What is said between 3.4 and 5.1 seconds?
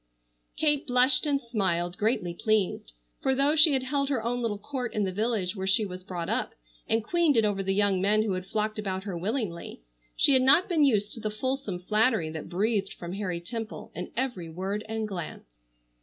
she had held her own little court in